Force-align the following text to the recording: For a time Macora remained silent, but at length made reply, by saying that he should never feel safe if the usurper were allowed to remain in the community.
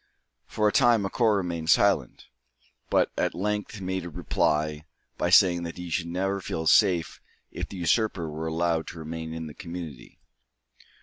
For 0.47 0.67
a 0.67 0.71
time 0.71 1.03
Macora 1.03 1.35
remained 1.37 1.69
silent, 1.69 2.25
but 2.89 3.11
at 3.15 3.35
length 3.35 3.81
made 3.81 4.03
reply, 4.03 4.85
by 5.15 5.29
saying 5.29 5.61
that 5.61 5.77
he 5.77 5.91
should 5.91 6.07
never 6.07 6.41
feel 6.41 6.65
safe 6.65 7.21
if 7.51 7.69
the 7.69 7.77
usurper 7.77 8.27
were 8.27 8.47
allowed 8.47 8.87
to 8.87 8.97
remain 8.97 9.31
in 9.31 9.45
the 9.45 9.53
community. 9.53 10.17